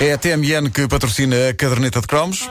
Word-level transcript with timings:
É 0.00 0.14
a 0.14 0.18
TMN 0.18 0.70
que 0.70 0.88
patrocina 0.88 1.50
a 1.50 1.54
caderneta 1.54 2.00
de 2.00 2.06
cromos. 2.06 2.48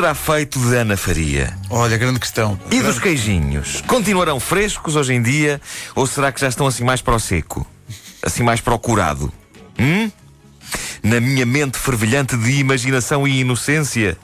Será 0.00 0.14
feito 0.14 0.58
de 0.58 0.74
Ana 0.76 0.96
Faria? 0.96 1.54
Olha, 1.68 1.98
grande 1.98 2.18
questão. 2.18 2.58
E 2.70 2.80
dos 2.80 2.98
queijinhos? 2.98 3.82
Continuarão 3.86 4.40
frescos 4.40 4.96
hoje 4.96 5.12
em 5.12 5.20
dia 5.20 5.60
ou 5.94 6.06
será 6.06 6.32
que 6.32 6.40
já 6.40 6.48
estão 6.48 6.66
assim 6.66 6.82
mais 6.82 7.02
para 7.02 7.14
o 7.14 7.20
seco? 7.20 7.66
Assim 8.22 8.42
mais 8.42 8.62
procurado? 8.62 9.30
Hum? 9.78 10.10
Na 11.02 11.20
minha 11.20 11.44
mente 11.44 11.76
fervilhante 11.76 12.34
de 12.34 12.50
imaginação 12.52 13.28
e 13.28 13.40
inocência, 13.40 14.16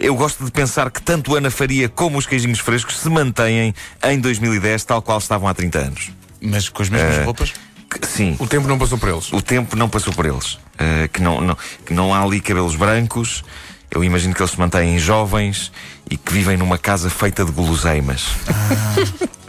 eu 0.00 0.16
gosto 0.16 0.44
de 0.44 0.50
pensar 0.50 0.90
que 0.90 1.00
tanto 1.00 1.36
Ana 1.36 1.48
Faria 1.48 1.88
como 1.88 2.18
os 2.18 2.26
queijinhos 2.26 2.58
frescos 2.58 2.98
se 2.98 3.08
mantêm 3.08 3.72
em 4.02 4.18
2010 4.18 4.82
tal 4.84 5.00
qual 5.00 5.18
estavam 5.18 5.46
há 5.46 5.54
30 5.54 5.78
anos. 5.78 6.10
Mas 6.42 6.68
com 6.68 6.82
as 6.82 6.88
mesmas 6.88 7.18
Eh, 7.18 7.22
roupas? 7.24 7.52
Que- 7.88 8.04
Sim, 8.04 8.34
O 8.40 8.48
tempo 8.48 8.66
não 8.66 8.78
passou 8.80 8.98
por 8.98 9.08
eles. 9.08 9.32
o 9.32 9.40
tempo 9.40 9.76
não 9.76 9.88
passou 9.88 10.12
por 10.12 10.26
eles. 10.26 10.54
Uh, 10.54 11.08
que, 11.12 11.22
não, 11.22 11.40
não- 11.40 11.56
que 11.86 11.92
não 11.94 12.12
há 12.12 12.20
ali 12.20 12.40
cabelos 12.40 12.74
brancos. 12.74 13.44
Eu 13.90 14.04
imagino 14.04 14.34
que 14.34 14.40
eles 14.40 14.52
se 14.52 14.58
mantêm 14.58 14.98
jovens 14.98 15.72
e 16.08 16.16
que 16.16 16.32
vivem 16.32 16.56
numa 16.56 16.78
casa 16.78 17.10
feita 17.10 17.44
de 17.44 17.50
guloseimas. 17.50 18.24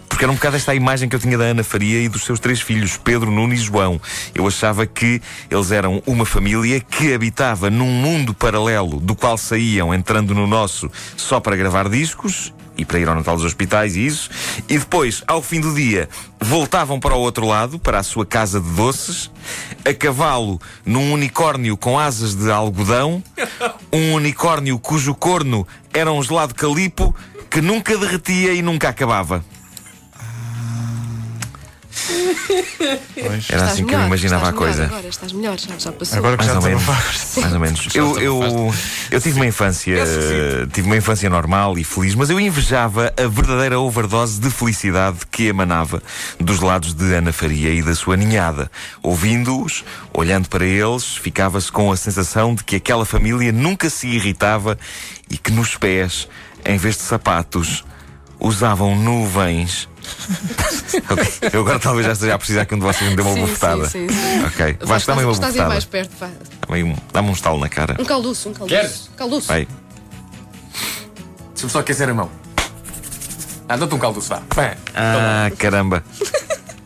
Porque 0.10 0.26
era 0.26 0.32
um 0.32 0.36
bocado 0.36 0.56
esta 0.56 0.72
a 0.72 0.76
imagem 0.76 1.08
que 1.08 1.16
eu 1.16 1.20
tinha 1.20 1.38
da 1.38 1.46
Ana 1.46 1.64
Faria 1.64 2.00
e 2.02 2.10
dos 2.10 2.24
seus 2.24 2.40
três 2.40 2.62
filhos, 2.62 2.98
Pedro, 2.98 3.32
Nuno 3.32 3.54
e 3.54 3.58
João. 3.58 4.00
Eu 4.36 4.48
achava 4.48 4.86
que 4.86 5.22
eles 5.50 5.72
eram 5.72 6.02
uma 6.06 6.26
família 6.26 6.80
que 6.80 7.14
habitava 7.14 7.70
num 7.70 7.90
mundo 7.90 8.34
paralelo 8.34 9.00
do 9.00 9.16
qual 9.16 9.38
saíam 9.38 9.94
entrando 9.94 10.36
no 10.36 10.46
nosso 10.46 10.92
só 11.18 11.40
para 11.40 11.56
gravar 11.56 11.90
discos 11.90 12.54
e 12.82 12.86
para 12.86 13.00
ir 13.00 13.08
ao 13.08 13.16
Natal 13.16 13.36
dos 13.36 13.46
hospitais 13.46 13.96
e 13.96 14.06
isso. 14.06 14.30
E 14.68 14.78
depois, 14.78 15.24
ao 15.28 15.42
fim 15.42 15.62
do 15.62 15.74
dia, 15.74 16.10
voltavam 16.40 17.00
para 17.00 17.16
o 17.16 17.20
outro 17.20 17.46
lado, 17.46 17.78
para 17.78 18.00
a 18.00 18.04
sua 18.04 18.26
casa 18.26 18.60
de 18.60 18.70
doces, 18.72 19.32
a 19.86 19.94
cavalo 19.94 20.60
num 20.84 21.14
unicórnio 21.14 21.78
com 21.78 21.98
asas 21.98 22.34
de 22.34 22.52
algodão, 22.52 23.24
um 23.94 24.14
unicórnio 24.14 24.80
cujo 24.80 25.14
corno 25.14 25.68
era 25.94 26.12
um 26.12 26.22
gelado 26.24 26.56
calipo 26.56 27.16
que 27.50 27.62
nunca 27.62 27.96
derretia 27.98 28.54
e 28.54 28.62
nunca 28.62 28.90
acabava. 28.90 29.46
Pois. 33.14 33.50
Era 33.50 33.66
assim 33.66 33.86
que 33.86 33.94
eu 33.94 34.02
imaginava 34.02 34.50
a 34.50 34.54
coisa. 34.54 34.86
Agora 34.86 35.08
estás 35.08 35.32
melhor, 35.32 35.58
já, 35.60 35.78
já 35.78 35.92
passou. 35.92 36.18
Agora 36.18 36.38
que 36.38 36.46
Mais 36.46 36.54
já 36.54 36.60
ou 36.60 36.66
menos. 36.66 36.84
Mais 37.38 37.54
ou 37.54 37.60
menos. 37.60 37.88
Eu, 37.94 38.20
eu, 38.20 38.74
eu 39.12 39.22
tive 39.22 39.36
uma 39.36 39.46
infância. 39.46 39.96
Tive 40.74 40.88
uma 40.88 40.98
infância 40.98 41.30
normal 41.30 41.78
e 41.78 41.84
feliz, 41.84 42.16
mas 42.16 42.30
eu 42.30 42.40
invejava 42.40 43.14
a 43.16 43.28
verdadeira 43.28 43.80
overdose 43.80 44.40
de 44.40 44.50
felicidade 44.50 45.20
que 45.30 45.48
emanava 45.48 46.02
dos 46.40 46.60
lados 46.60 46.94
de 46.94 47.14
Ana 47.14 47.32
Faria 47.32 47.70
e 47.74 47.82
da 47.82 47.94
sua 47.94 48.18
ninhada. 48.18 48.70
Ouvindo-os, 49.04 49.84
olhando 50.14 50.50
para 50.50 50.66
eles, 50.66 51.16
ficava-se 51.18 51.72
com 51.72 51.92
a 51.92 51.98
sensação 51.98 52.56
de 52.56 52.64
que 52.64 52.76
aquela 52.76 53.06
família 53.06 53.52
nunca 53.52 53.90
se 53.90 54.08
irritava 54.08 54.78
e 55.30 55.38
que 55.38 55.52
nos 55.52 55.76
pés, 55.76 56.28
em 56.66 56.78
vez 56.78 56.98
de 56.98 57.04
sapatos, 57.04 57.84
usavam 58.40 58.96
nuvens. 58.96 59.88
Ok, 61.10 61.50
Eu 61.54 61.62
agora 61.62 61.80
talvez 61.80 62.06
já 62.06 62.14
esteja 62.14 62.34
a 62.36 62.38
precisar 62.38 62.66
que 62.66 62.76
um 62.76 62.80
de 62.80 62.84
vocês 62.84 63.10
me 63.10 63.16
dê 63.16 63.22
uma 63.22 63.34
Sim, 63.34 63.42
bofetada. 63.42 63.90
sim, 63.90 64.08
sim, 64.10 64.16
sim. 64.16 64.44
Ok, 64.46 64.66
Vai, 64.80 64.88
vais 64.88 65.06
dar-me 65.06 65.24
uma 65.24 65.32
estás 65.32 65.52
bofetada. 65.54 65.70
mais 65.70 65.86
perto, 65.86 66.12
vá. 66.20 66.30
Dá-me 66.68 66.84
um, 66.84 66.96
dá-me 67.14 67.30
um 67.30 67.34
estalo 67.34 67.60
na 67.60 67.70
cara. 67.70 67.96
Um 68.00 68.06
calduço, 68.06 68.50
um 68.50 68.54
calduço. 68.54 68.76
Queres? 68.80 69.10
Calduço. 69.16 69.48
Vai. 69.48 69.68
Deixa-me 71.54 71.72
só 71.72 71.80
aquecer 71.80 72.10
a 72.10 72.14
mão. 72.14 72.30
Ah, 73.70 73.78
dá-te 73.78 73.94
um 73.96 74.00
caldo, 74.00 74.20
vá. 74.22 74.42
Pá. 74.50 74.76
Ah, 74.96 75.50
caramba. 75.58 76.04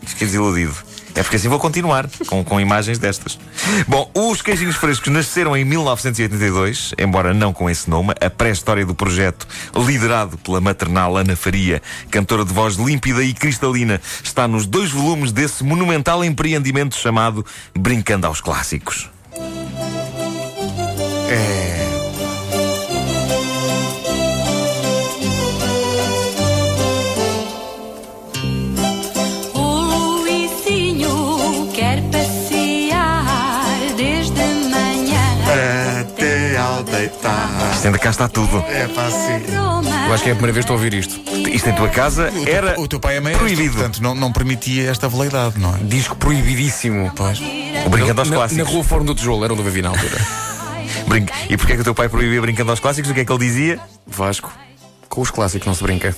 Fiquei 0.05 0.27
desiludido. 0.27 0.75
É 1.15 1.23
porque 1.23 1.37
assim 1.37 1.47
vou 1.47 1.59
continuar 1.59 2.07
com, 2.27 2.43
com 2.43 2.59
imagens 2.59 2.99
destas. 2.99 3.39
Bom, 3.87 4.09
os 4.13 4.41
queijinhos 4.41 4.75
frescos 4.75 5.11
nasceram 5.11 5.57
em 5.57 5.65
1982, 5.65 6.93
embora 6.99 7.33
não 7.33 7.51
com 7.51 7.69
esse 7.69 7.89
nome. 7.89 8.13
A 8.21 8.29
pré-história 8.29 8.85
do 8.85 8.93
projeto, 8.93 9.47
liderado 9.75 10.37
pela 10.37 10.61
maternal 10.61 11.17
Ana 11.17 11.35
Faria, 11.35 11.81
cantora 12.11 12.45
de 12.45 12.53
voz 12.53 12.75
límpida 12.75 13.23
e 13.23 13.33
cristalina, 13.33 13.99
está 14.23 14.47
nos 14.47 14.65
dois 14.65 14.91
volumes 14.91 15.31
desse 15.31 15.63
monumental 15.63 16.23
empreendimento 16.23 16.95
chamado 16.95 17.45
Brincando 17.73 18.27
aos 18.27 18.39
Clássicos. 18.39 19.14
Ainda 37.87 37.99
cá 37.99 38.09
está 38.09 38.27
tudo. 38.27 38.57
É 38.67 38.87
fácil. 38.87 39.41
Eu 40.07 40.13
acho 40.13 40.23
que 40.23 40.29
é 40.29 40.33
a 40.33 40.35
primeira 40.35 40.53
vez 40.53 40.65
que 40.65 40.71
estou 40.71 40.75
a 40.75 40.77
ouvir 40.77 40.93
isto. 40.93 41.19
Isto 41.49 41.69
em 41.69 41.73
tua 41.73 41.89
casa 41.89 42.29
O 42.35 42.43
teu, 42.45 42.53
era 42.53 42.79
o 42.79 42.87
teu 42.87 42.99
pai 42.99 43.17
é 43.17 43.19
maestro, 43.19 43.45
proibido. 43.45 43.73
portanto 43.75 44.01
não, 44.01 44.13
não 44.15 44.31
permitia 44.31 44.89
esta 44.89 45.07
veleidade, 45.09 45.59
não 45.59 45.75
é? 45.75 45.79
Disco 45.79 46.15
proibidíssimo. 46.15 47.11
Pois. 47.15 47.39
O 47.85 47.89
Brincando 47.89 48.21
aos 48.21 48.29
na, 48.29 48.35
na 48.35 48.41
Clássicos. 48.41 48.71
rua 48.73 48.83
Forno 48.83 49.05
do 49.07 49.15
Tijolo, 49.15 49.43
era 49.43 49.53
onde 49.53 49.61
eu 49.61 49.65
vivi 49.65 49.81
na 49.81 49.89
altura. 49.89 50.17
Brin- 51.07 51.25
E 51.49 51.57
porquê 51.57 51.73
é 51.73 51.75
que 51.75 51.81
o 51.81 51.83
teu 51.83 51.95
pai 51.95 52.09
proibia 52.09 52.41
Brincando 52.41 52.71
aos 52.71 52.79
Clássicos? 52.79 53.11
O 53.11 53.13
que 53.13 53.21
é 53.21 53.25
que 53.25 53.31
ele 53.31 53.39
dizia? 53.39 53.79
Vasco. 54.07 54.51
Com 55.15 55.21
os 55.21 55.31
clássicos 55.31 55.65
não 55.65 55.73
se 55.73 55.81
brinca. 55.81 56.13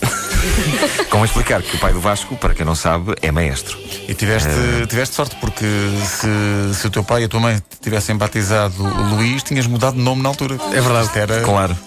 Como 1.11 1.23
explicar 1.23 1.61
que 1.61 1.75
o 1.75 1.79
pai 1.79 1.93
do 1.93 1.99
Vasco, 2.01 2.35
para 2.35 2.55
quem 2.55 2.65
não 2.65 2.73
sabe, 2.73 3.13
é 3.21 3.31
maestro. 3.31 3.77
E 4.07 4.13
tiveste, 4.15 4.49
tiveste 4.89 5.13
sorte 5.13 5.35
porque 5.35 5.65
se, 6.03 6.73
se 6.73 6.87
o 6.87 6.89
teu 6.89 7.03
pai 7.03 7.21
e 7.21 7.25
a 7.25 7.27
tua 7.27 7.39
mãe 7.39 7.61
tivessem 7.79 8.17
batizado 8.17 8.83
Luís, 8.83 9.43
tinhas 9.43 9.67
mudado 9.67 9.97
de 9.97 10.01
nome 10.01 10.23
na 10.23 10.29
altura. 10.29 10.57
É 10.73 10.81
verdade. 10.81 11.11
Era, 11.13 11.41
Claro. 11.41 11.77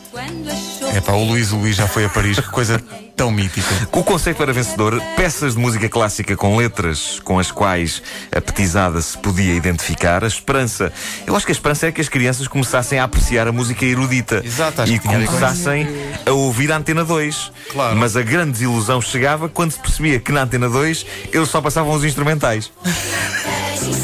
É 0.95 1.01
pá, 1.01 1.12
o 1.12 1.25
Luís, 1.25 1.53
o 1.53 1.56
Luís 1.56 1.77
já 1.77 1.87
foi 1.87 2.05
a 2.05 2.09
Paris, 2.09 2.41
que 2.41 2.51
coisa 2.51 2.83
tão 3.17 3.31
mítica. 3.31 3.69
O 3.93 4.03
conceito 4.03 4.43
era 4.43 4.53
vencedor. 4.53 5.01
Peças 5.15 5.55
de 5.55 5.61
música 5.61 5.89
clássica 5.89 6.37
com 6.37 6.56
letras 6.56 7.21
com 7.23 7.39
as 7.39 7.51
quais 7.51 8.03
a 8.34 8.41
petizada 8.41 9.00
se 9.00 9.17
podia 9.19 9.55
identificar. 9.55 10.25
A 10.25 10.27
esperança. 10.27 10.93
Eu 11.27 11.37
acho 11.37 11.47
que 11.47 11.53
a 11.53 11.55
esperança 11.55 11.87
é 11.87 11.93
que 11.93 12.00
as 12.00 12.09
crianças 12.09 12.49
começassem 12.49 12.99
a 12.99 13.05
apreciar 13.05 13.47
a 13.47 13.53
música 13.53 13.84
erudita. 13.84 14.43
Exato, 14.45 14.83
acho 14.83 14.93
e 14.93 14.99
que 14.99 15.06
começassem 15.06 15.87
a 16.27 16.33
ouvir 16.33 16.73
a 16.73 16.79
Antena 16.79 17.05
2. 17.05 17.53
Claro. 17.71 17.97
Mas 17.97 18.17
a 18.17 18.23
grande 18.23 18.53
desilusão 18.53 19.00
chegava 19.00 19.49
quando 19.49 19.73
se 19.73 19.79
percebia 19.79 20.19
que 20.19 20.33
na 20.33 20.43
Antena 20.43 20.69
2 20.69 21.06
eles 21.33 21.49
só 21.49 21.61
passavam 21.61 21.93
os 21.93 22.05
instrumentais. 22.05 22.73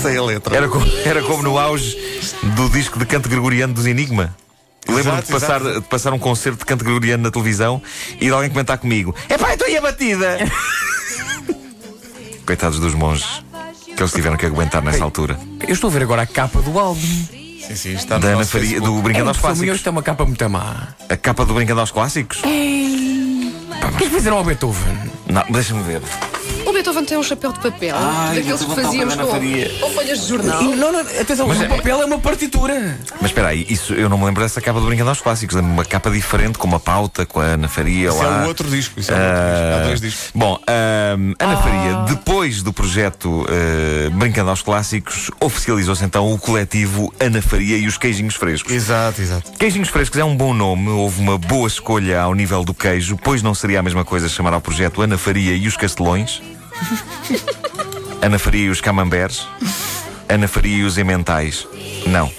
Sei 0.02 0.16
a 0.16 0.22
letra. 0.22 0.54
Era 0.54 0.68
como, 0.68 0.86
era 1.04 1.22
como 1.22 1.42
no 1.42 1.58
auge 1.58 1.96
do 2.54 2.68
disco 2.68 2.98
de 2.98 3.06
canto 3.06 3.28
gregoriano 3.28 3.74
dos 3.74 3.86
Enigma. 3.86 4.36
Lembro-me 4.88 5.22
de 5.22 5.32
passar, 5.32 5.60
exato. 5.60 5.80
de 5.80 5.88
passar 5.88 6.12
um 6.12 6.18
concerto 6.18 6.58
de 6.60 6.64
canto 6.64 6.84
gregoriano 6.84 7.22
na 7.22 7.30
televisão 7.30 7.82
e 8.16 8.26
de 8.26 8.30
alguém 8.30 8.50
comentar 8.50 8.78
comigo: 8.78 9.14
É 9.28 9.36
pá, 9.36 9.52
estou 9.52 9.66
aí 9.66 9.76
a 9.76 9.80
batida! 9.80 10.38
Coitados 12.46 12.78
dos 12.78 12.94
monges 12.94 13.42
que 13.96 14.02
eles 14.02 14.12
tiveram 14.12 14.36
que 14.36 14.46
aguentar 14.46 14.82
nessa 14.82 15.02
altura. 15.02 15.38
Eu 15.66 15.72
estou 15.72 15.88
a 15.88 15.92
ver 15.92 16.02
agora 16.02 16.22
a 16.22 16.26
capa 16.26 16.60
do 16.60 16.78
álbum. 16.78 17.00
Sim, 17.00 17.74
sim, 17.74 17.92
está 17.94 18.18
Da 18.18 18.28
Ana 18.28 18.44
Faria, 18.44 18.80
do 18.80 19.00
Brincando 19.00 19.28
aos 19.28 19.38
Epá, 19.38 19.48
meu, 19.48 19.56
Clássicos. 19.56 19.76
Isto 19.76 19.88
é 19.88 19.90
uma 19.90 20.02
capa 20.02 20.24
muito 20.24 20.50
má. 20.50 20.88
A 21.08 21.16
capa 21.16 21.44
do 21.44 21.54
Brincando 21.54 21.80
aos 21.80 21.90
Clássicos? 21.90 22.38
O 22.38 22.42
que 22.42 24.04
é 24.04 24.08
que 24.08 24.14
fizeram 24.14 24.36
ao 24.36 24.44
Beethoven? 24.44 25.10
Não, 25.26 25.42
deixa-me 25.50 25.82
ver. 25.82 26.02
O 26.86 26.88
Beethoven 26.88 27.04
tem 27.04 27.18
um 27.18 27.22
chapéu 27.24 27.52
de 27.52 27.58
papel, 27.58 27.96
Ai, 27.98 28.36
daqueles 28.36 28.62
que 28.62 28.74
fazíamos 28.76 29.14
com, 29.16 29.26
com 29.26 29.90
folhas 29.92 30.20
de 30.20 30.28
jornal. 30.28 30.62
Não, 30.62 30.92
não, 30.92 31.00
atenção, 31.00 31.48
Mas 31.48 31.58
mas 31.58 31.68
é- 31.68 31.72
o 31.72 31.76
papel 31.76 32.00
é 32.02 32.04
uma 32.04 32.18
partitura. 32.20 32.96
Mas 33.20 33.30
espera 33.32 33.48
aí, 33.48 33.66
isso, 33.68 33.92
eu 33.92 34.08
não 34.08 34.16
me 34.16 34.24
lembro 34.24 34.40
dessa 34.40 34.60
capa 34.60 34.78
do 34.78 34.86
Brincando 34.86 35.10
aos 35.10 35.20
Clássicos. 35.20 35.56
Uma 35.56 35.84
capa 35.84 36.10
diferente, 36.12 36.58
com 36.58 36.66
uma 36.68 36.78
pauta, 36.78 37.26
com 37.26 37.40
a 37.40 37.44
Ana 37.44 37.66
Faria 37.66 38.10
Isso 38.10 38.18
lá. 38.18 38.42
é 38.42 38.44
o 38.44 38.46
outro 38.46 38.70
disco. 38.70 39.00
Isso 39.00 39.10
é 39.10 39.14
o 39.14 39.18
outro 39.18 39.34
disco. 39.34 39.74
Há 39.80 39.86
dois 39.86 40.00
discos. 40.00 40.30
Bom, 40.32 40.60
ahm, 40.68 41.32
Ana 41.40 41.56
Faria, 41.56 41.94
depois 42.08 42.62
do 42.62 42.72
projeto 42.72 43.44
eh, 43.48 44.08
Brincando 44.12 44.50
aos 44.50 44.62
Clássicos, 44.62 45.28
oficializou-se 45.40 46.04
então 46.04 46.32
o 46.32 46.38
coletivo 46.38 47.12
Ana 47.18 47.42
Faria 47.42 47.76
e 47.78 47.88
os 47.88 47.98
Queijinhos 47.98 48.36
Frescos. 48.36 48.72
Exato, 48.72 49.20
exato. 49.20 49.50
Queijinhos 49.58 49.88
Frescos 49.88 50.20
é 50.20 50.24
um 50.24 50.36
bom 50.36 50.54
nome, 50.54 50.88
houve 50.90 51.20
uma 51.20 51.36
boa 51.36 51.66
escolha 51.66 52.20
ao 52.20 52.32
nível 52.32 52.62
do 52.62 52.72
queijo, 52.72 53.16
pois 53.16 53.42
não 53.42 53.54
seria 53.56 53.80
a 53.80 53.82
mesma 53.82 54.04
coisa 54.04 54.28
chamar 54.28 54.54
ao 54.54 54.60
projeto 54.60 55.02
Ana 55.02 55.18
Faria 55.18 55.54
e 55.56 55.66
os 55.66 55.76
Castelões, 55.76 56.40
Ana 58.22 58.38
Faria 58.38 58.66
e 58.66 58.70
os 58.70 58.80
Camamberes, 58.80 59.46
Ana 60.28 60.48
Faria 60.48 60.78
e 60.78 60.84
os 60.84 60.98
Emmentais. 60.98 61.66
Não. 62.06 62.30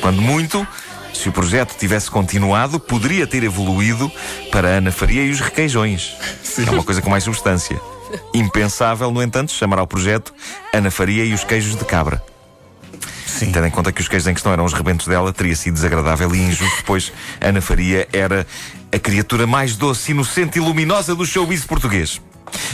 Quando 0.00 0.20
muito, 0.20 0.66
se 1.12 1.28
o 1.28 1.32
projeto 1.32 1.76
tivesse 1.76 2.10
continuado, 2.10 2.78
poderia 2.78 3.26
ter 3.26 3.42
evoluído 3.42 4.10
para 4.50 4.68
Ana 4.68 4.92
Faria 4.92 5.22
e 5.22 5.30
os 5.30 5.40
requeijões. 5.40 6.14
É 6.66 6.70
uma 6.70 6.84
coisa 6.84 7.02
com 7.02 7.10
mais 7.10 7.24
substância. 7.24 7.80
Impensável, 8.32 9.10
no 9.10 9.22
entanto, 9.22 9.52
chamar 9.52 9.78
ao 9.78 9.86
projeto 9.86 10.32
Ana 10.72 10.90
Faria 10.90 11.24
e 11.24 11.34
os 11.34 11.44
queijos 11.44 11.76
de 11.76 11.84
cabra. 11.84 12.22
Sim. 13.26 13.50
Tendo 13.50 13.66
em 13.66 13.70
conta 13.70 13.90
que 13.90 14.00
os 14.00 14.06
queijos 14.06 14.28
em 14.28 14.34
questão 14.34 14.52
eram 14.52 14.64
os 14.64 14.72
rebentos 14.72 15.06
dela, 15.08 15.32
teria 15.32 15.56
sido 15.56 15.74
desagradável 15.74 16.32
e 16.34 16.38
injusto, 16.38 16.84
pois 16.86 17.12
Ana 17.40 17.60
Faria 17.60 18.06
era 18.12 18.46
a 18.92 18.98
criatura 18.98 19.46
mais 19.46 19.76
doce, 19.76 20.12
inocente 20.12 20.58
e 20.58 20.60
luminosa 20.60 21.14
do 21.14 21.26
showbiz 21.26 21.64
português. 21.64 22.20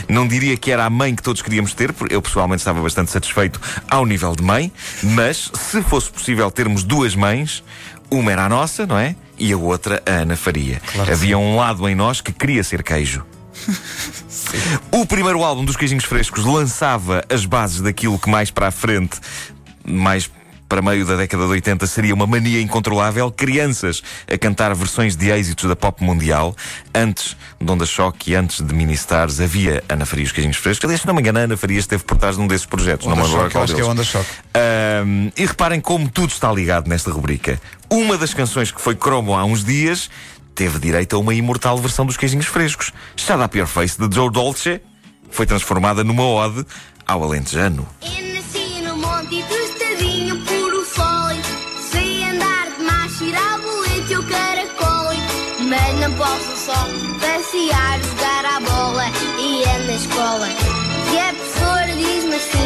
Não 0.08 0.26
diria 0.26 0.56
que 0.56 0.70
era 0.70 0.85
a 0.85 0.91
mãe 0.91 1.14
que 1.14 1.23
todos 1.23 1.43
queríamos 1.43 1.75
ter, 1.75 1.93
porque 1.93 2.14
eu 2.14 2.23
pessoalmente 2.23 2.61
estava 2.61 2.81
bastante 2.81 3.11
satisfeito 3.11 3.61
ao 3.88 4.05
nível 4.05 4.35
de 4.35 4.43
mãe, 4.43 4.73
mas 5.02 5.50
se 5.55 5.82
fosse 5.82 6.11
possível 6.11 6.50
termos 6.50 6.82
duas 6.82 7.14
mães, 7.14 7.62
uma 8.11 8.32
era 8.32 8.44
a 8.44 8.49
nossa, 8.49 8.87
não 8.87 8.99
é? 8.99 9.14
E 9.38 9.52
a 9.52 9.56
outra 9.56 10.02
a 10.06 10.11
Ana 10.11 10.37
Faria. 10.37 10.81
Claro 10.93 11.12
Havia 11.12 11.38
um 11.38 11.56
lado 11.56 11.88
em 11.88 11.94
nós 11.94 12.20
que 12.20 12.32
queria 12.32 12.62
ser 12.62 12.82
queijo. 12.82 13.25
O 14.91 15.06
primeiro 15.06 15.43
álbum 15.44 15.64
dos 15.64 15.76
Queijinhos 15.76 16.05
Frescos 16.05 16.44
lançava 16.44 17.25
as 17.29 17.44
bases 17.44 17.81
daquilo 17.81 18.19
que 18.19 18.29
mais 18.29 18.50
para 18.50 18.69
a 18.69 18.70
frente, 18.70 19.19
mais 19.85 20.31
para 20.70 20.81
meio 20.81 21.05
da 21.05 21.17
década 21.17 21.44
de 21.44 21.50
80, 21.50 21.84
seria 21.88 22.14
uma 22.14 22.28
mania 22.28 22.61
incontrolável. 22.61 23.31
Crianças 23.31 24.02
a 24.32 24.38
cantar 24.38 24.72
versões 24.72 25.17
de 25.17 25.28
êxitos 25.28 25.69
da 25.69 25.75
pop 25.75 26.02
mundial. 26.02 26.56
Antes 26.94 27.37
de 27.61 27.70
Onda 27.70 27.84
Choque 27.84 28.31
e 28.31 28.34
antes 28.37 28.64
de 28.64 28.72
Ministars, 28.72 29.40
havia 29.40 29.82
Ana 29.88 30.06
Faria 30.06 30.25
os 30.25 30.31
Queijinhos 30.31 30.56
Frescos. 30.56 30.84
Aliás, 30.84 31.00
se 31.00 31.06
não 31.08 31.12
me 31.14 31.20
engano, 31.20 31.40
a 31.40 31.43
Ana 31.43 31.56
Faria 31.56 31.81
esteve 31.81 32.05
por 32.05 32.17
trás 32.17 32.37
de 32.37 32.43
um 32.43 32.46
desses 32.46 32.67
projetos. 32.67 33.06
não 33.06 33.14
Onda 33.14 33.22
me 33.22 33.28
lembro 33.28 33.43
Choque, 33.43 33.52
qual 33.52 33.64
acho 33.64 33.75
que 33.75 33.81
é. 33.81 33.84
Onda 33.84 34.05
Choque. 34.05 34.31
Ahm, 34.55 35.31
e 35.37 35.44
reparem 35.44 35.81
como 35.81 36.08
tudo 36.08 36.31
está 36.31 36.52
ligado 36.52 36.88
nesta 36.88 37.11
rubrica. 37.11 37.61
Uma 37.90 38.16
das 38.16 38.32
canções 38.32 38.70
que 38.70 38.81
foi 38.81 38.94
cromo 38.94 39.34
há 39.34 39.44
uns 39.44 39.64
dias 39.64 40.08
teve 40.55 40.78
direito 40.78 41.16
a 41.16 41.19
uma 41.19 41.34
imortal 41.34 41.76
versão 41.78 42.06
dos 42.06 42.16
queijinhos 42.16 42.46
frescos. 42.46 42.93
Shut 43.16 43.43
Up 43.43 43.58
Your 43.58 43.66
Face 43.66 43.99
de 44.00 44.14
Joe 44.14 44.31
Dolce 44.31 44.81
foi 45.31 45.46
transformada 45.46 46.05
numa 46.05 46.25
ode 46.25 46.64
ao 47.06 47.25
alentejano. 47.25 47.88
Eu 48.02 48.34
nasci 48.34 48.82
no 48.82 48.96
monte 48.96 49.43
tostadinho, 49.43 50.40
Mas 55.70 56.00
não 56.00 56.12
posso 56.14 56.56
só 56.56 56.75
passear, 57.20 58.00
jogar 58.02 58.44
à 58.44 58.58
bola 58.58 59.05
e 59.38 59.62
é 59.62 59.78
na 59.87 59.93
escola. 59.93 60.49
E 61.12 61.17
a 61.17 61.32
professora 61.32 61.94
diz-me 61.94 62.34
assim: 62.34 62.58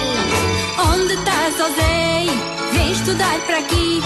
Onde 0.91 1.13
estás, 1.13 1.55
Zé? 1.55 2.25
Vem 2.73 2.93
estudar 2.93 3.39
para 3.41 3.59
aqui. 3.59 4.01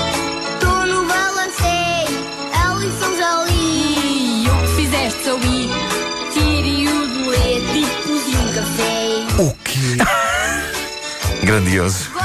Tô 0.58 0.84
no 0.86 1.04
balancei, 1.06 2.08
a 2.52 2.74
lição 2.74 3.16
já 3.16 3.44
li. 3.44 4.44
E 4.44 4.50
o 4.50 4.62
que 4.62 4.82
fizeste 4.82 5.22
sou 5.22 5.38
ir. 5.38 5.70
Tirei 6.32 6.88
o 6.88 7.06
dolete 7.06 7.78
e 7.78 8.36
um 8.36 8.52
café. 8.52 9.42
O 9.42 9.54
quê? 9.62 11.46
Grandioso. 11.46 12.17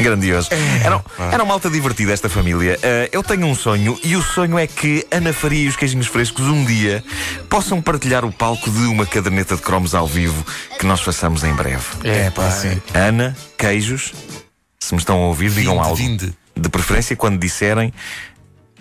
Grandioso. 0.00 0.48
Era, 0.84 1.02
era 1.32 1.42
uma 1.42 1.52
malta 1.54 1.70
divertida 1.70 2.12
esta 2.12 2.28
família. 2.28 2.78
Ah, 2.82 3.08
eu 3.12 3.22
tenho 3.22 3.46
um 3.46 3.54
sonho 3.54 3.98
e 4.04 4.14
o 4.16 4.22
sonho 4.22 4.58
é 4.58 4.66
que 4.66 5.06
Ana 5.10 5.32
Faria 5.32 5.64
e 5.64 5.68
os 5.68 5.76
Queijinhos 5.76 6.06
Frescos 6.06 6.46
um 6.46 6.64
dia 6.64 7.02
possam 7.48 7.80
partilhar 7.80 8.24
o 8.24 8.32
palco 8.32 8.70
de 8.70 8.86
uma 8.86 9.06
caderneta 9.06 9.56
de 9.56 9.62
cromos 9.62 9.94
ao 9.94 10.06
vivo 10.06 10.44
que 10.78 10.86
nós 10.86 11.00
façamos 11.00 11.44
em 11.44 11.54
breve. 11.54 11.84
É, 12.04 12.30
pá, 12.30 12.50
sim. 12.50 12.80
Ana, 12.94 13.36
queijos, 13.58 14.12
se 14.78 14.94
me 14.94 14.98
estão 15.00 15.16
a 15.22 15.26
ouvir, 15.26 15.50
digam 15.50 15.74
Vinde, 15.74 15.84
algo. 15.84 15.96
vinde. 15.96 16.34
De 16.56 16.68
preferência 16.68 17.16
quando 17.16 17.38
disserem 17.38 17.92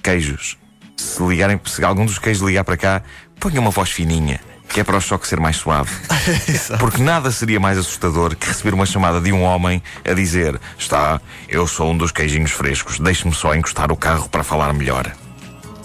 queijos. 0.04 0.58
Se 0.98 1.22
ligarem, 1.24 1.60
se 1.66 1.84
algum 1.84 2.06
dos 2.06 2.20
queijos 2.20 2.46
ligar 2.46 2.64
para 2.64 2.78
cá, 2.78 3.02
ponha 3.40 3.60
uma 3.60 3.72
voz 3.72 3.90
fininha. 3.90 4.40
Que 4.68 4.82
é 4.82 4.84
para 4.84 4.98
o 4.98 5.02
choque 5.02 5.28
ser 5.28 5.40
mais 5.40 5.56
suave. 5.56 5.92
Porque 6.80 7.02
nada 7.02 7.32
seria 7.32 7.60
mais 7.60 7.78
assustador 7.78 8.36
que 8.36 8.48
receber 8.48 8.74
uma 8.74 8.86
chamada 8.86 9.22
de 9.22 9.32
um 9.32 9.44
homem 9.44 9.82
a 10.04 10.14
dizer: 10.14 10.60
Está, 10.78 11.22
eu 11.48 11.66
sou 11.68 11.92
um 11.92 11.98
dos 11.98 12.12
queijinhos 12.12 12.52
frescos, 12.52 13.00
deixe-me 13.00 13.34
só 13.34 13.56
encostar 13.56 13.92
o 13.92 13.96
carro 13.96 14.28
para 14.28 14.44
falar 14.44 14.74
melhor. 14.74 15.12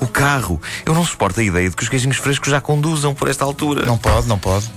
O 0.01 0.07
carro! 0.07 0.61
Eu 0.85 0.95
não 0.95 1.05
suporto 1.05 1.41
a 1.41 1.43
ideia 1.43 1.69
de 1.69 1.77
que 1.77 1.83
os 1.83 1.89
queijinhos 1.89 2.17
frescos 2.17 2.51
já 2.51 2.61
conduzam 2.61 3.15
por 3.15 3.29
esta 3.29 3.45
altura. 3.45 3.85
Não 3.85 3.99
pode, 3.99 4.27
não 4.27 4.39
pode. 4.39 4.71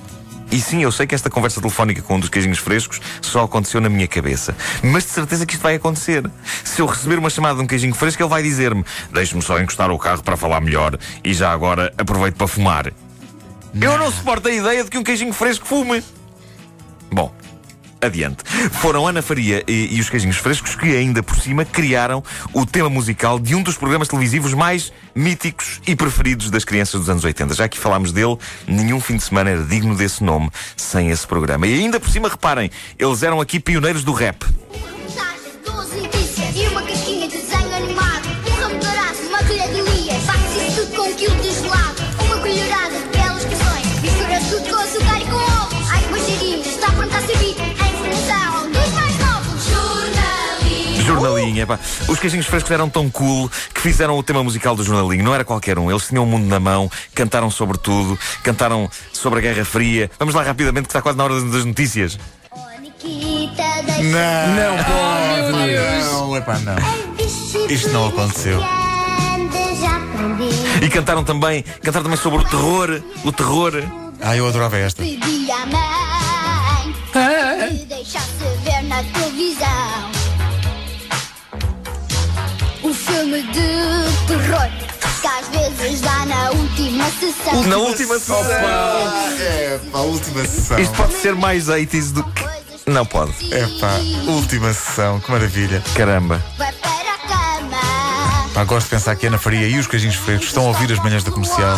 E 0.53 0.61
sim, 0.61 0.83
eu 0.83 0.91
sei 0.91 1.07
que 1.07 1.15
esta 1.15 1.31
conversa 1.31 1.59
telefónica 1.59 2.03
com 2.03 2.15
um 2.15 2.19
dos 2.19 2.29
queijinhos 2.29 2.59
frescos 2.59 3.01
só 3.21 3.43
aconteceu 3.43 3.81
na 3.81 3.89
minha 3.89 4.07
cabeça. 4.07 4.55
Mas 4.83 5.03
de 5.03 5.09
certeza 5.09 5.47
que 5.47 5.53
isto 5.53 5.63
vai 5.63 5.75
acontecer. 5.75 6.29
Se 6.63 6.79
eu 6.79 6.85
receber 6.85 7.17
uma 7.17 7.29
chamada 7.29 7.55
de 7.55 7.63
um 7.63 7.65
queijinho 7.65 7.95
fresco, 7.95 8.21
ele 8.21 8.29
vai 8.29 8.43
dizer-me: 8.43 8.85
Deixe-me 9.11 9.41
só 9.41 9.59
encostar 9.59 9.89
o 9.89 9.97
carro 9.97 10.21
para 10.21 10.37
falar 10.37 10.61
melhor 10.61 10.95
e 11.23 11.33
já 11.33 11.51
agora 11.51 11.91
aproveito 11.97 12.35
para 12.35 12.47
fumar. 12.47 12.93
Eu 13.79 13.97
não 13.97 14.11
suporto 14.11 14.47
a 14.47 14.51
ideia 14.51 14.83
de 14.83 14.89
que 14.89 14.97
um 14.97 15.03
queijinho 15.03 15.33
fresco 15.33 15.65
fume. 15.65 16.03
Bom. 17.11 17.33
Adiante. 18.03 18.43
Foram 18.71 19.07
Ana 19.07 19.21
Faria 19.21 19.63
e, 19.65 19.95
e 19.95 20.01
os 20.01 20.09
Queijinhos 20.09 20.35
Frescos 20.35 20.75
que, 20.75 20.93
ainda 20.93 21.23
por 21.23 21.37
cima, 21.37 21.63
criaram 21.63 22.21
o 22.51 22.65
tema 22.65 22.89
musical 22.89 23.39
de 23.39 23.55
um 23.55 23.63
dos 23.63 23.77
programas 23.77 24.09
televisivos 24.09 24.53
mais 24.53 24.91
míticos 25.15 25.79
e 25.87 25.95
preferidos 25.95 26.51
das 26.51 26.65
crianças 26.65 26.99
dos 26.99 27.09
anos 27.09 27.23
80. 27.23 27.53
Já 27.53 27.69
que 27.69 27.79
falámos 27.79 28.11
dele, 28.11 28.37
nenhum 28.67 28.99
fim 28.99 29.15
de 29.15 29.23
semana 29.23 29.51
era 29.51 29.63
digno 29.63 29.95
desse 29.95 30.21
nome 30.21 30.49
sem 30.75 31.11
esse 31.11 31.25
programa. 31.25 31.65
E 31.65 31.75
ainda 31.75 31.97
por 31.97 32.09
cima, 32.09 32.27
reparem, 32.27 32.69
eles 32.99 33.23
eram 33.23 33.39
aqui 33.39 33.57
pioneiros 33.57 34.03
do 34.03 34.11
rap. 34.11 34.45
Jornalinho, 51.53 51.63
epá. 51.63 51.79
Os 52.07 52.19
queijinhos 52.19 52.45
frescos 52.47 52.71
eram 52.71 52.89
tão 52.89 53.09
cool 53.09 53.49
que 53.73 53.79
fizeram 53.81 54.17
o 54.17 54.23
tema 54.23 54.43
musical 54.43 54.75
do 54.75 54.83
jornalinho. 54.83 55.23
Não 55.23 55.33
era 55.33 55.43
qualquer 55.45 55.77
um. 55.77 55.89
Eles 55.89 56.07
tinham 56.07 56.23
o 56.23 56.27
mundo 56.27 56.47
na 56.47 56.59
mão, 56.59 56.89
cantaram 57.13 57.49
sobre 57.51 57.77
tudo, 57.77 58.17
cantaram 58.43 58.89
sobre 59.11 59.39
a 59.39 59.41
Guerra 59.41 59.63
Fria. 59.65 60.09
Vamos 60.19 60.33
lá 60.33 60.43
rapidamente 60.43 60.83
que 60.87 60.89
está 60.89 61.01
quase 61.01 61.17
na 61.17 61.23
hora 61.25 61.39
das- 61.41 61.65
notícias. 61.65 62.17
Oh, 62.51 62.81
Nikita, 62.81 63.63
Não, 64.03 64.55
Não 64.55 64.83
pode. 64.83 66.11
não, 66.11 66.37
epá, 66.37 66.59
não. 66.59 66.75
Isto 67.69 67.89
não 67.89 68.07
aconteceu. 68.07 68.59
E 70.81 70.89
cantaram 70.89 71.23
também, 71.23 71.63
cantaram 71.81 72.03
também 72.03 72.17
sobre 72.17 72.39
o 72.39 72.43
terror, 72.43 73.01
o 73.23 73.31
terror. 73.31 73.71
Ah, 74.21 74.35
eu 74.35 74.47
adorava 74.47 74.77
esta. 74.77 75.01
Pedi 75.03 75.49
à 75.51 75.65
mãe 75.65 76.93
que 77.77 77.85
deixasse 77.85 78.43
ver 78.63 78.83
na 78.83 79.03
televisão 79.03 80.12
filme 83.33 83.41
de 83.51 84.27
terror 84.27 84.69
que 85.21 85.27
às 85.27 85.47
vezes 85.79 86.01
dá 86.01 86.25
na 86.25 86.51
última 86.51 87.09
sessão. 87.09 87.63
Na 87.63 87.77
última 87.77 88.19
sessão. 88.19 88.43
É, 89.39 89.79
pá, 89.91 89.99
última 89.99 90.45
sessão. 90.45 90.79
Isto 90.79 90.95
pode 90.95 91.13
ser 91.13 91.33
mais 91.33 91.67
80s 91.67 92.11
do 92.11 92.23
que. 92.23 92.43
Não 92.85 93.05
pode. 93.05 93.31
É 93.53 93.65
pá, 93.79 93.93
última 94.27 94.73
sessão, 94.73 95.19
que 95.19 95.31
maravilha. 95.31 95.81
Caramba. 95.95 96.43
Pá, 98.53 98.63
gosto 98.65 98.85
de 98.85 98.91
pensar 98.91 99.15
que 99.15 99.25
a 99.25 99.29
Ana 99.29 99.39
Faria 99.39 99.67
e 99.67 99.79
os 99.79 99.87
Queijinhos 99.87 100.15
Frescos 100.15 100.47
estão 100.47 100.65
a 100.65 100.67
ouvir 100.67 100.91
as 100.91 100.99
manhãs 100.99 101.23
da 101.23 101.31
comercial 101.31 101.75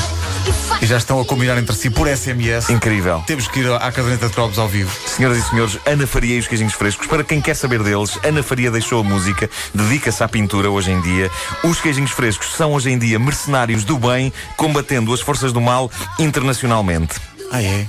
e 0.82 0.86
já 0.86 0.98
estão 0.98 1.22
a 1.22 1.25
combinar 1.25 1.58
entre 1.58 1.74
si 1.74 1.89
por 1.89 2.05
SMS. 2.05 2.70
Incrível. 2.70 3.24
Temos 3.25 3.48
que 3.48 3.62
ir 3.62 3.72
à 3.72 3.91
caderneta 3.91 4.27
de 4.27 4.34
cromos 4.34 4.60
ao 4.60 4.67
vivo. 4.67 4.91
Senhoras 5.08 5.38
e 5.38 5.41
senhores, 5.50 5.79
Ana 5.86 6.05
Faria 6.05 6.36
e 6.36 6.39
os 6.39 6.48
queijinhos 6.48 6.74
frescos. 6.74 7.08
Para 7.08 7.24
quem 7.24 7.39
quer 7.39 7.55
saber 7.55 7.82
deles, 7.82 8.20
Ana 8.24 8.44
Faria 8.44 8.70
deixou 8.70 9.00
a 9.00 9.03
música, 9.03 9.50
dedica-se 9.74 10.22
à 10.22 10.27
pintura 10.27 10.70
hoje 10.70 10.91
em 10.91 11.00
dia. 11.00 11.32
Os 11.63 11.79
queijinhos 11.79 12.12
frescos 12.12 12.53
são 12.53 12.74
hoje 12.74 12.89
em 12.89 13.00
dia 13.00 13.17
mercenários 13.17 13.86
do 13.86 13.98
bem, 13.98 14.34
combatendo 14.58 15.13
as 15.13 15.22
forças 15.22 15.53
do 15.53 15.62
mal 15.62 15.89
internacionalmente. 16.20 17.15
Ah, 17.53 17.63
é? 17.63 17.88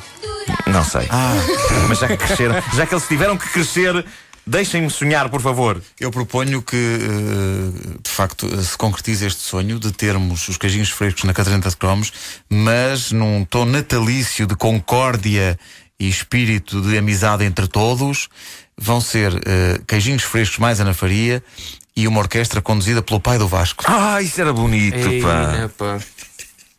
Não 0.66 0.84
sei. 0.84 1.08
Mas 1.88 1.98
já 1.98 2.06
que 2.06 2.16
cresceram, 2.16 2.54
já 2.72 2.86
que 2.86 2.94
eles 2.94 3.08
tiveram 3.08 3.36
que 3.36 3.48
crescer, 3.48 4.04
deixem-me 4.46 4.88
sonhar, 4.90 5.28
por 5.28 5.40
favor. 5.40 5.82
Eu 5.98 6.10
proponho 6.10 6.62
que, 6.62 6.76
eh, 6.76 7.98
de 8.02 8.10
facto, 8.10 8.46
eh, 8.46 8.62
se 8.62 8.76
concretize 8.78 9.26
este 9.26 9.42
sonho 9.42 9.78
de 9.78 9.90
termos 9.92 10.48
os 10.48 10.56
queijinhos 10.56 10.90
frescos 10.90 11.24
na 11.24 11.34
caderneta 11.34 11.68
de 11.68 11.76
cromos, 11.76 12.12
mas 12.48 13.10
num 13.10 13.44
tom 13.44 13.64
natalício 13.64 14.46
de 14.46 14.54
concórdia 14.54 15.58
e 15.98 16.08
espírito 16.08 16.80
de 16.80 16.96
amizade 16.96 17.44
entre 17.44 17.66
todos. 17.66 18.28
Vão 18.78 19.00
ser 19.00 19.32
eh, 19.46 19.80
queijinhos 19.86 20.22
frescos 20.22 20.58
mais 20.58 20.80
Ana 20.80 20.94
Faria 20.94 21.42
e 21.96 22.06
uma 22.06 22.20
orquestra 22.20 22.60
conduzida 22.60 23.00
pelo 23.02 23.18
pai 23.18 23.38
do 23.38 23.48
Vasco. 23.48 23.84
Ah, 23.88 24.20
isso 24.20 24.38
era 24.40 24.52
bonito, 24.52 24.96
Ei, 24.96 25.22
pá. 25.22 25.64
epá. 25.64 25.98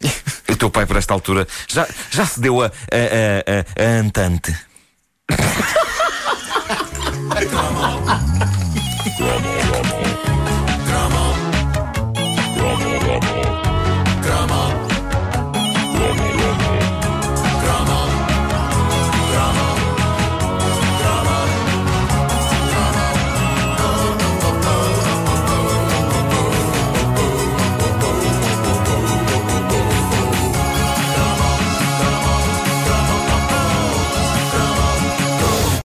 O 0.50 0.56
teu 0.56 0.70
pai, 0.72 0.86
por 0.86 0.96
esta 0.96 1.14
altura, 1.14 1.46
já, 1.68 1.88
já 2.10 2.26
se 2.26 2.40
deu 2.40 2.64
a, 2.64 2.68
a, 2.68 2.70
a, 2.70 3.84
a, 3.84 3.86
a 3.86 4.00
Antante. 4.00 4.56
Drama. 7.46 7.87